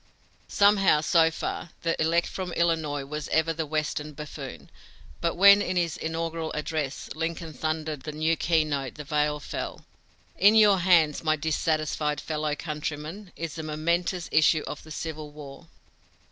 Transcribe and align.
Somehow, 0.47 1.01
so 1.01 1.29
far, 1.29 1.69
the 1.83 1.95
elect 2.01 2.25
from 2.25 2.53
Illinois 2.53 3.05
was 3.05 3.27
ever 3.27 3.53
the 3.53 3.67
Western 3.67 4.13
buffoon. 4.13 4.71
But 5.21 5.35
when, 5.35 5.61
in 5.61 5.75
his 5.75 5.95
inaugural 5.95 6.51
address, 6.53 7.07
Lincoln 7.13 7.53
thundered 7.53 8.01
the 8.01 8.11
new 8.11 8.35
keynote, 8.35 8.95
the 8.95 9.03
veil 9.03 9.39
fell: 9.39 9.85
"In 10.39 10.55
your 10.55 10.79
hands, 10.79 11.23
my 11.23 11.35
dissatisfied 11.35 12.19
fellow 12.19 12.55
countrymen, 12.55 13.31
is 13.35 13.53
the 13.53 13.61
momentous 13.61 14.27
issue 14.31 14.63
of 14.65 14.81
the 14.81 14.89
Civil 14.89 15.29
War." 15.29 15.67